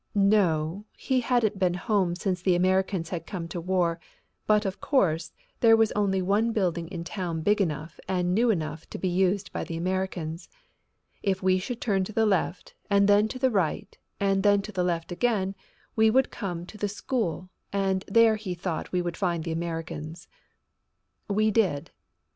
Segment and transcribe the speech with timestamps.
[0.15, 3.99] No, he hadn't been home since the Americans had come to war,
[4.47, 8.89] but, of course, there was only one building in town big enough and new enough
[8.89, 10.49] to be used by the Americans.
[11.21, 14.71] If we should turn to the left and then to the right and then to
[14.71, 15.53] the left again
[15.95, 20.27] we would come to the school and there he thought we would find the Americans.
[21.29, 21.91] We did.